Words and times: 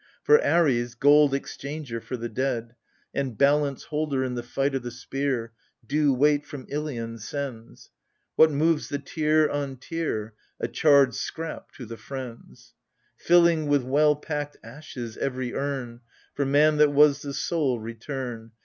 For 0.23 0.43
Ares, 0.43 0.95
gold 0.95 1.31
exchanger 1.33 2.01
for 2.01 2.17
the 2.17 2.27
dead, 2.27 2.75
And 3.13 3.37
balance 3.37 3.83
holder 3.83 4.23
in 4.23 4.33
the 4.33 4.41
fight 4.41 4.73
o' 4.73 4.79
the 4.79 4.89
spear, 4.89 5.53
Due 5.85 6.11
weight 6.11 6.43
from 6.43 6.65
Ilion 6.69 7.19
sends— 7.19 7.91
What 8.35 8.49
moves 8.49 8.89
the 8.89 8.97
tear 8.97 9.47
on 9.47 9.75
tear— 9.77 10.33
A 10.59 10.67
charred 10.67 11.13
scrap 11.13 11.71
to 11.73 11.85
the 11.85 11.97
friends: 11.97 12.73
Filling 13.15 13.67
with 13.67 13.83
well 13.83 14.15
packed 14.15 14.57
ashes 14.63 15.17
every 15.17 15.53
urn, 15.53 16.01
For 16.33 16.47
man 16.47 16.77
that 16.77 16.89
was 16.91 17.21
the 17.21 17.35
sole 17.35 17.79
return. 17.79 18.53